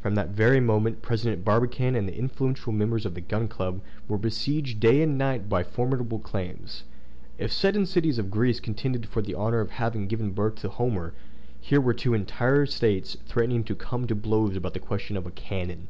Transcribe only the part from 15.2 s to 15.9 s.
a cannon.